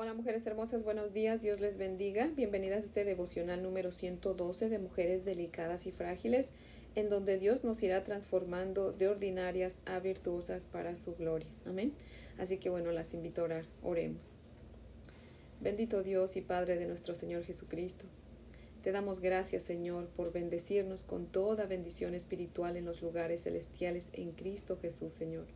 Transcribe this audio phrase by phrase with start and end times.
[0.00, 2.30] Hola mujeres hermosas, buenos días, Dios les bendiga.
[2.36, 6.52] Bienvenidas a este devocional número 112 de mujeres delicadas y frágiles,
[6.94, 11.48] en donde Dios nos irá transformando de ordinarias a virtuosas para su gloria.
[11.66, 11.94] Amén.
[12.38, 13.64] Así que bueno, las invito a orar.
[13.82, 14.34] Oremos.
[15.60, 18.04] Bendito Dios y Padre de nuestro Señor Jesucristo.
[18.84, 24.30] Te damos gracias, Señor, por bendecirnos con toda bendición espiritual en los lugares celestiales en
[24.30, 25.46] Cristo Jesús, Señor.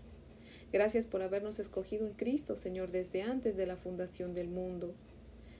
[0.73, 4.95] Gracias por habernos escogido en Cristo, Señor, desde antes de la fundación del mundo.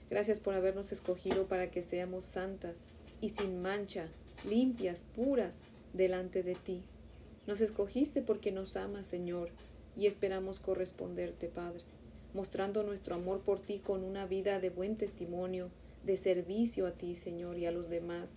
[0.09, 2.81] Gracias por habernos escogido para que seamos santas
[3.21, 4.07] y sin mancha,
[4.49, 5.59] limpias, puras,
[5.93, 6.81] delante de ti.
[7.45, 9.49] Nos escogiste porque nos amas, Señor,
[9.95, 11.83] y esperamos corresponderte, Padre,
[12.33, 15.69] mostrando nuestro amor por ti con una vida de buen testimonio,
[16.03, 18.33] de servicio a ti, Señor, y a los demás,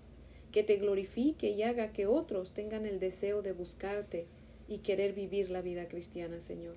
[0.53, 4.27] que te glorifique y haga que otros tengan el deseo de buscarte
[4.69, 6.77] y querer vivir la vida cristiana, Señor,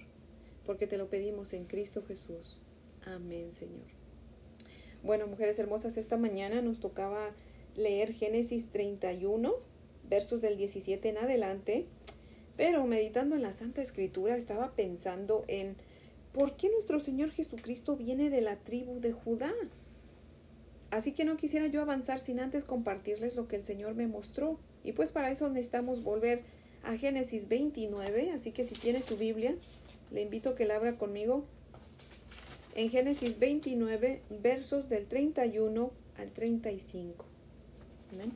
[0.66, 2.62] porque te lo pedimos en Cristo Jesús.
[3.06, 3.86] Amén, Señor.
[5.04, 7.32] Bueno, mujeres hermosas, esta mañana nos tocaba
[7.76, 9.54] leer Génesis 31,
[10.10, 11.86] versos del 17 en adelante,
[12.58, 15.78] pero meditando en la Santa Escritura estaba pensando en
[16.34, 19.54] por qué nuestro Señor Jesucristo viene de la tribu de Judá.
[20.92, 24.60] Así que no quisiera yo avanzar sin antes compartirles lo que el Señor me mostró.
[24.84, 26.44] Y pues para eso necesitamos volver
[26.84, 29.56] a Génesis 29, así que si tiene su Biblia,
[30.12, 31.46] le invito a que la abra conmigo.
[32.76, 37.26] En Génesis 29, versos del 31 al 35.
[38.14, 38.32] Amén.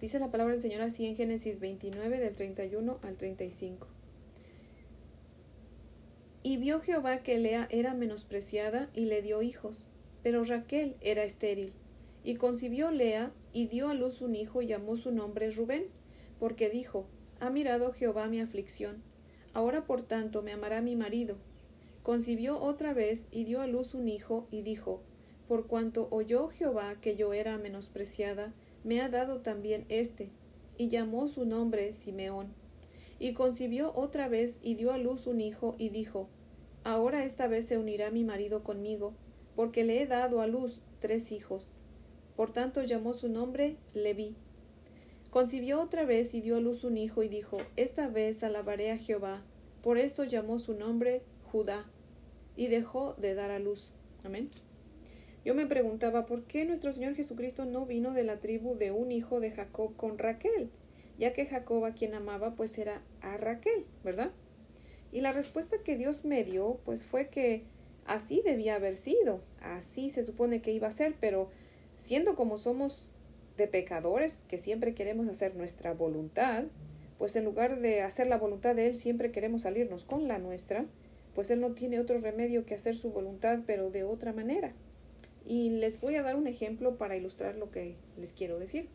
[0.00, 3.86] Dice la palabra del Señor así en Génesis 29, del 31 al 35.
[6.42, 9.86] Y vio Jehová que Lea era menospreciada y le dio hijos,
[10.22, 11.72] pero Raquel era estéril.
[12.24, 15.84] Y concibió Lea y dio a luz un hijo y llamó su nombre Rubén
[16.40, 17.06] porque dijo,
[17.38, 19.02] Ha mirado Jehová mi aflicción,
[19.54, 21.36] ahora por tanto me amará mi marido.
[22.02, 25.02] Concibió otra vez y dio a luz un hijo, y dijo,
[25.46, 30.30] Por cuanto oyó Jehová que yo era menospreciada, me ha dado también éste,
[30.78, 32.48] y llamó su nombre Simeón.
[33.18, 36.28] Y concibió otra vez y dio a luz un hijo, y dijo,
[36.82, 39.12] Ahora esta vez se unirá mi marido conmigo,
[39.54, 41.70] porque le he dado a luz tres hijos.
[42.34, 44.34] Por tanto llamó su nombre Leví.
[45.30, 48.98] Concibió otra vez y dio a luz un hijo y dijo, Esta vez alabaré a
[48.98, 49.44] Jehová.
[49.80, 51.88] Por esto llamó su nombre Judá
[52.56, 53.92] y dejó de dar a luz.
[54.24, 54.50] Amén.
[55.44, 59.12] Yo me preguntaba, ¿por qué nuestro Señor Jesucristo no vino de la tribu de un
[59.12, 60.68] hijo de Jacob con Raquel?
[61.16, 64.32] Ya que Jacob a quien amaba pues era a Raquel, ¿verdad?
[65.12, 67.62] Y la respuesta que Dios me dio pues fue que
[68.04, 71.50] así debía haber sido, así se supone que iba a ser, pero
[71.96, 73.10] siendo como somos
[73.56, 76.64] de pecadores que siempre queremos hacer nuestra voluntad,
[77.18, 80.86] pues en lugar de hacer la voluntad de Él, siempre queremos salirnos con la nuestra,
[81.34, 84.72] pues Él no tiene otro remedio que hacer su voluntad, pero de otra manera.
[85.46, 88.88] Y les voy a dar un ejemplo para ilustrar lo que les quiero decir.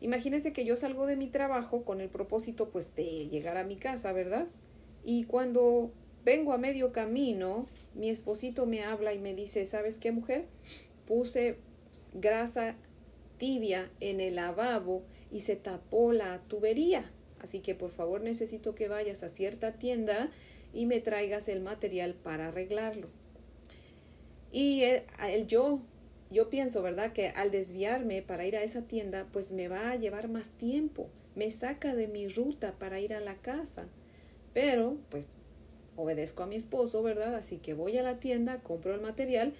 [0.00, 3.76] Imagínense que yo salgo de mi trabajo con el propósito pues de llegar a mi
[3.76, 4.46] casa, ¿verdad?
[5.04, 5.90] Y cuando
[6.24, 10.46] vengo a medio camino, mi esposito me habla y me dice, ¿sabes qué mujer?
[11.06, 11.56] Puse
[12.14, 12.76] grasa
[13.38, 17.10] tibia en el lavabo y se tapó la tubería.
[17.40, 20.30] Así que por favor necesito que vayas a cierta tienda
[20.74, 23.08] y me traigas el material para arreglarlo.
[24.52, 25.80] Y el, yo,
[26.30, 27.12] yo pienso, ¿verdad?
[27.12, 31.08] Que al desviarme para ir a esa tienda, pues me va a llevar más tiempo.
[31.34, 33.86] Me saca de mi ruta para ir a la casa.
[34.54, 35.32] Pero, pues,
[35.96, 37.34] obedezco a mi esposo, ¿verdad?
[37.34, 39.52] Así que voy a la tienda, compro el material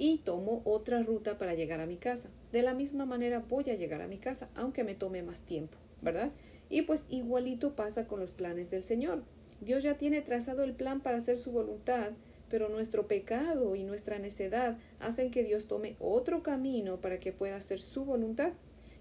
[0.00, 2.30] y tomo otra ruta para llegar a mi casa.
[2.52, 5.76] De la misma manera voy a llegar a mi casa, aunque me tome más tiempo,
[6.00, 6.32] ¿verdad?
[6.70, 9.24] Y pues igualito pasa con los planes del Señor.
[9.60, 12.12] Dios ya tiene trazado el plan para hacer su voluntad,
[12.48, 17.56] pero nuestro pecado y nuestra necedad hacen que Dios tome otro camino para que pueda
[17.56, 18.52] hacer su voluntad.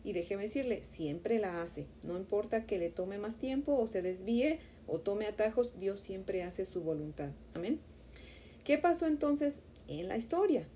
[0.04, 1.88] Y déjeme decirle, siempre la hace.
[2.04, 6.44] No importa que le tome más tiempo o se desvíe o tome atajos, Dios siempre
[6.44, 7.30] hace su voluntad.
[7.54, 7.80] Amén.
[8.66, 10.68] ¿Qué pasó entonces en la historia?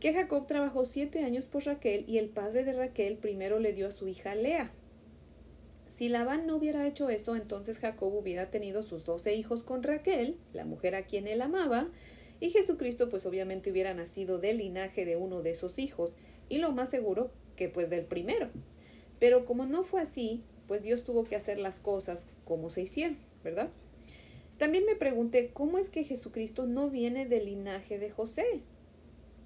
[0.00, 3.88] Que Jacob trabajó siete años por Raquel y el padre de Raquel primero le dio
[3.88, 4.72] a su hija Lea.
[5.88, 10.36] Si Labán no hubiera hecho eso, entonces Jacob hubiera tenido sus doce hijos con Raquel,
[10.52, 11.88] la mujer a quien él amaba,
[12.40, 16.14] y Jesucristo pues obviamente hubiera nacido del linaje de uno de esos hijos,
[16.48, 18.50] y lo más seguro que pues del primero.
[19.18, 23.16] Pero como no fue así, pues Dios tuvo que hacer las cosas como se hicieron,
[23.42, 23.70] ¿verdad?
[24.58, 28.44] También me pregunté cómo es que Jesucristo no viene del linaje de José,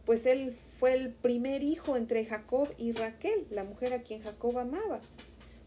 [0.05, 4.58] pues él fue el primer hijo entre Jacob y Raquel, la mujer a quien Jacob
[4.58, 5.00] amaba.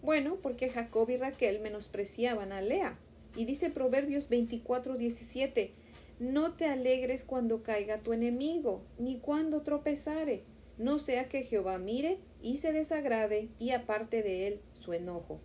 [0.02, 2.98] Bueno, porque Jacob y Raquel menospreciaban a Lea.
[3.36, 5.72] Y dice Proverbios 24, 17,
[6.20, 10.44] no te alegres cuando caiga tu enemigo, ni cuando tropezare,
[10.78, 15.40] no sea que Jehová mire y se desagrade y aparte de él su enojo.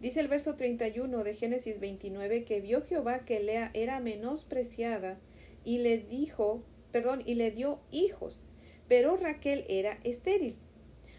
[0.00, 5.18] Dice el verso 31 de Génesis 29 que vio Jehová que Lea era menospreciada
[5.64, 8.38] y le dijo, perdón, y le dio hijos,
[8.88, 10.56] pero Raquel era estéril.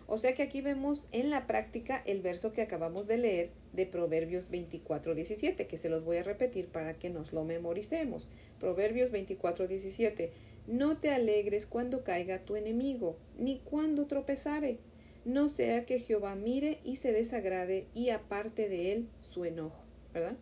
[0.07, 3.85] O sea que aquí vemos en la práctica el verso que acabamos de leer de
[3.85, 8.27] Proverbios 24, 17, que se los voy a repetir para que nos lo memoricemos.
[8.59, 10.31] Proverbios 24, 17.
[10.67, 14.79] No te alegres cuando caiga tu enemigo, ni cuando tropezare,
[15.23, 19.83] no sea que Jehová mire y se desagrade y aparte de él su enojo,
[20.13, 20.35] ¿verdad?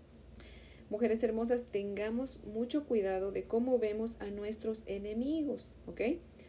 [0.89, 6.01] Mujeres hermosas, tengamos mucho cuidado de cómo vemos a nuestros enemigos, ¿ok?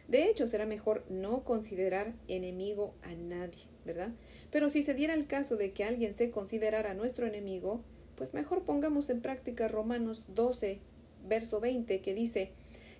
[0.07, 4.09] De hecho, será mejor no considerar enemigo a nadie, ¿verdad?
[4.49, 7.83] Pero si se diera el caso de que alguien se considerara nuestro enemigo,
[8.15, 10.79] pues mejor pongamos en práctica Romanos 12,
[11.27, 12.51] verso 20, que dice,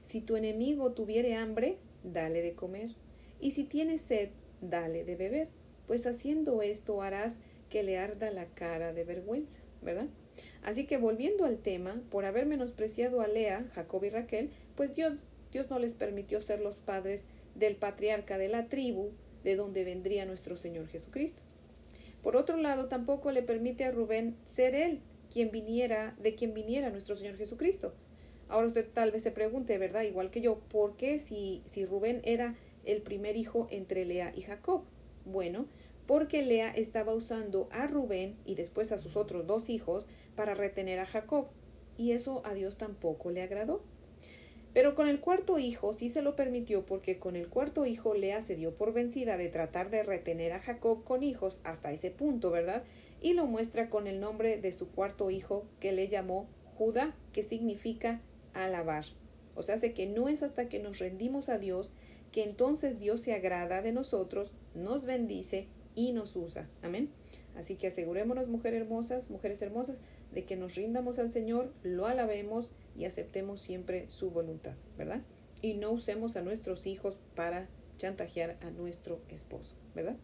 [0.04, 2.92] si tu enemigo tuviere hambre, dale de comer,
[3.40, 4.30] y si tiene sed,
[4.62, 5.50] dale de beber,
[5.88, 7.38] pues haciendo esto harás
[7.72, 10.08] que le arda la cara de vergüenza, ¿verdad?
[10.64, 15.14] Así que volviendo al tema, por haber menospreciado a Lea, Jacob y Raquel, pues Dios
[15.52, 19.10] Dios no les permitió ser los padres del patriarca de la tribu
[19.44, 21.42] de donde vendría nuestro Señor Jesucristo.
[22.24, 25.02] Por otro lado, tampoco le permite a Rubén ser él
[25.32, 27.94] quien viniera, de quien viniera nuestro Señor Jesucristo.
[28.48, 30.04] Ahora usted tal vez se pregunte, ¿verdad?
[30.04, 32.56] Igual que yo, ¿por qué si, si Rubén era
[32.86, 34.84] el primer hijo entre Lea y Jacob?
[35.26, 35.68] Bueno,
[36.12, 41.00] porque Lea estaba usando a Rubén y después a sus otros dos hijos para retener
[41.00, 41.48] a Jacob,
[41.98, 43.82] y eso a Dios tampoco le agradó.
[44.74, 48.42] Pero con el cuarto hijo sí se lo permitió porque con el cuarto hijo Lea
[48.42, 52.52] se dio por vencida de tratar de retener a Jacob con hijos hasta ese punto,
[52.52, 52.84] ¿verdad?
[53.22, 57.42] Y lo muestra con el nombre de su cuarto hijo que le llamó Judá, que
[57.42, 58.20] significa
[58.54, 59.06] alabar.
[59.56, 61.94] O sea, hace que no es hasta que nos rendimos a Dios
[62.34, 66.68] que entonces Dios se agrada de nosotros, nos bendice y nos usa.
[66.82, 67.10] Amén.
[67.56, 70.02] Así que asegurémonos, mujeres hermosas, mujeres hermosas,
[70.34, 75.22] de que nos rindamos al Señor, lo alabemos y aceptemos siempre su voluntad, ¿verdad?
[75.62, 77.68] Y no usemos a nuestros hijos para
[77.98, 80.16] chantajear a nuestro esposo, ¿verdad?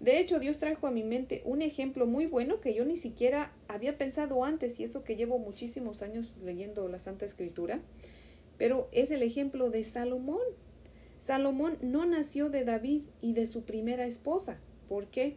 [0.00, 3.52] De hecho, Dios trajo a mi mente un ejemplo muy bueno que yo ni siquiera
[3.68, 7.80] había pensado antes, y eso que llevo muchísimos años leyendo la Santa Escritura,
[8.58, 10.44] pero es el ejemplo de Salomón.
[11.18, 14.60] Salomón no nació de David y de su primera esposa.
[14.88, 15.36] ¿Por qué?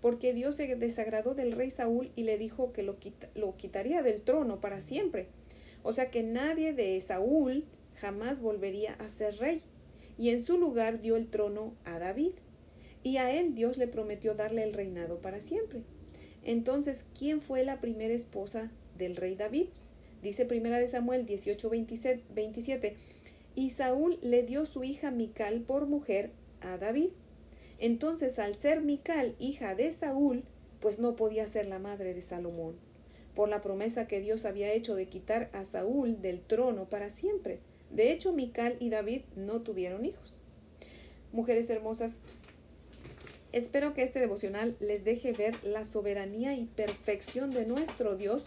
[0.00, 2.96] porque Dios se desagradó del rey Saúl y le dijo que lo,
[3.34, 5.26] lo quitaría del trono para siempre.
[5.82, 7.64] O sea que nadie de Saúl
[7.96, 9.62] jamás volvería a ser rey.
[10.16, 12.32] Y en su lugar dio el trono a David.
[13.02, 15.82] Y a él Dios le prometió darle el reinado para siempre.
[16.44, 19.66] Entonces, ¿quién fue la primera esposa del rey David?
[20.22, 21.70] Dice primera de Samuel 18,
[22.34, 22.96] 27.
[23.54, 26.30] Y Saúl le dio su hija Mical por mujer
[26.60, 27.10] a David.
[27.78, 30.44] Entonces, al ser Mical hija de Saúl,
[30.80, 32.76] pues no podía ser la madre de Salomón,
[33.34, 37.60] por la promesa que Dios había hecho de quitar a Saúl del trono para siempre.
[37.90, 40.34] De hecho, Mical y David no tuvieron hijos.
[41.32, 42.18] Mujeres hermosas,
[43.52, 48.46] espero que este devocional les deje ver la soberanía y perfección de nuestro Dios,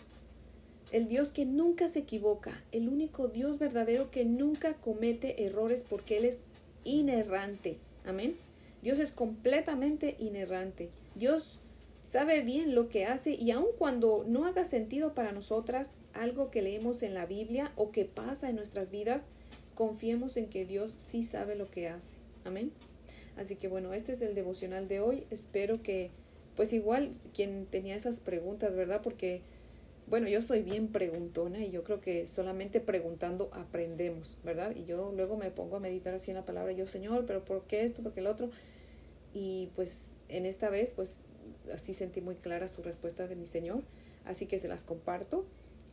[0.92, 6.18] el Dios que nunca se equivoca, el único Dios verdadero que nunca comete errores porque
[6.18, 6.46] Él es
[6.84, 7.78] inerrante.
[8.04, 8.36] Amén.
[8.82, 10.90] Dios es completamente inerrante.
[11.16, 11.60] Dios
[12.04, 16.62] sabe bien lo que hace y aun cuando no haga sentido para nosotras algo que
[16.62, 19.26] leemos en la Biblia o que pasa en nuestras vidas,
[19.76, 22.10] confiemos en que Dios sí sabe lo que hace.
[22.44, 22.72] Amén.
[23.38, 25.26] Así que bueno, este es el devocional de hoy.
[25.32, 26.12] Espero que,
[26.56, 29.02] pues igual, quien tenía esas preguntas, ¿verdad?
[29.02, 29.42] Porque,
[30.12, 34.76] bueno, yo estoy bien preguntona y yo creo que solamente preguntando aprendemos, ¿verdad?
[34.76, 37.64] Y yo luego me pongo a meditar así en la palabra, yo, Señor, pero ¿por
[37.64, 38.04] qué esto?
[38.04, 38.52] ¿Por qué el otro?
[39.34, 41.18] y pues en esta vez pues
[41.74, 43.84] así sentí muy clara su respuesta de mi Señor,
[44.26, 45.46] así que se las comparto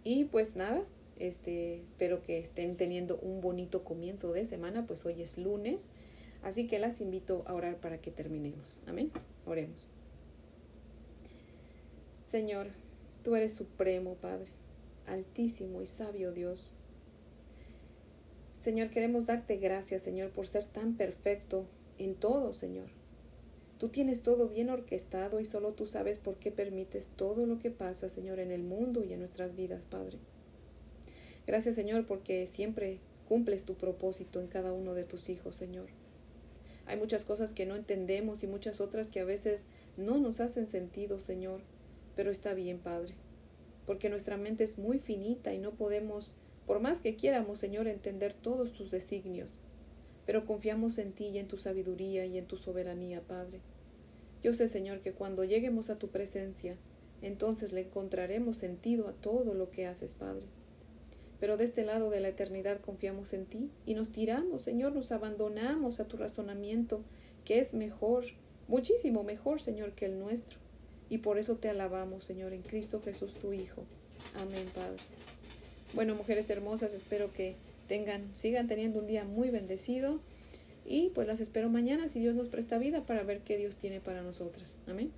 [0.04, 0.82] y pues nada,
[1.18, 5.88] este espero que estén teniendo un bonito comienzo de semana, pues hoy es lunes,
[6.42, 8.80] así que las invito a orar para que terminemos.
[8.87, 9.10] Amén.
[9.46, 9.88] Oremos.
[12.25, 12.68] Señor,
[13.22, 14.50] tú eres supremo, Padre,
[15.06, 16.75] altísimo y sabio Dios.
[18.58, 21.66] Señor, queremos darte gracias, Señor, por ser tan perfecto
[21.98, 22.88] en todo, Señor.
[23.78, 27.70] Tú tienes todo bien orquestado y solo tú sabes por qué permites todo lo que
[27.70, 30.18] pasa, Señor, en el mundo y en nuestras vidas, Padre.
[31.46, 32.98] Gracias, Señor, porque siempre
[33.28, 35.87] cumples tu propósito en cada uno de tus hijos, Señor.
[36.87, 40.66] Hay muchas cosas que no entendemos y muchas otras que a veces no nos hacen
[40.66, 41.60] sentido, Señor,
[42.18, 43.14] pero está bien, Padre,
[43.87, 46.34] porque nuestra mente es muy finita y no podemos
[46.66, 49.52] por más que quieramos, Señor, entender todos tus designios.
[50.26, 53.60] Pero confiamos en ti y en tu sabiduría y en tu soberanía, Padre.
[54.42, 56.76] Yo sé, Señor, que cuando lleguemos a tu presencia,
[57.22, 60.46] entonces le encontraremos sentido a todo lo que haces, Padre.
[61.38, 65.12] Pero de este lado de la eternidad confiamos en ti y nos tiramos, Señor, nos
[65.12, 67.00] abandonamos a tu razonamiento,
[67.44, 68.25] que es mejor,
[68.66, 70.58] muchísimo mejor, Señor, que el nuestro.
[71.11, 73.85] Y por eso te alabamos, Señor, en Cristo Jesús, tu Hijo.
[74.41, 74.99] Amén, Padre.
[75.95, 77.57] Bueno, mujeres hermosas, espero que
[77.88, 80.21] tengan, sigan teniendo un día muy bendecido.
[80.85, 84.00] Y pues las espero mañana si Dios nos presta vida para ver qué Dios tiene
[84.00, 84.79] para nosotras.
[84.87, 85.11] Amén.